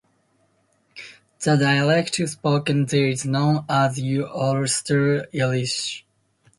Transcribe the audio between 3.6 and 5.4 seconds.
as Ulster